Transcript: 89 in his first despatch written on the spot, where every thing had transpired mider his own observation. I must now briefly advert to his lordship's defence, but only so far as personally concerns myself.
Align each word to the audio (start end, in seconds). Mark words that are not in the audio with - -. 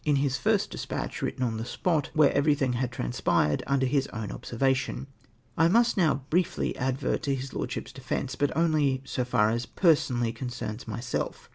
89 0.03 0.15
in 0.15 0.23
his 0.23 0.35
first 0.37 0.71
despatch 0.71 1.21
written 1.21 1.43
on 1.43 1.57
the 1.57 1.63
spot, 1.63 2.09
where 2.15 2.33
every 2.33 2.55
thing 2.55 2.73
had 2.73 2.91
transpired 2.91 3.61
mider 3.69 3.85
his 3.85 4.07
own 4.07 4.31
observation. 4.31 5.05
I 5.55 5.67
must 5.67 5.95
now 5.95 6.23
briefly 6.31 6.75
advert 6.75 7.21
to 7.21 7.35
his 7.35 7.53
lordship's 7.53 7.91
defence, 7.91 8.33
but 8.35 8.51
only 8.57 9.03
so 9.05 9.23
far 9.23 9.51
as 9.51 9.67
personally 9.67 10.33
concerns 10.33 10.87
myself. 10.87 11.49